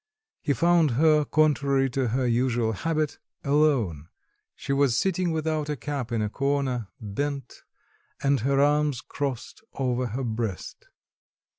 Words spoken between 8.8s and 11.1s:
crossed over her breast.